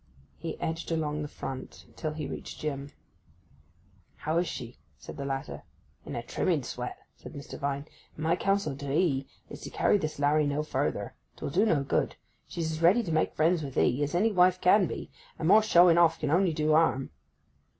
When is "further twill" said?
10.63-11.51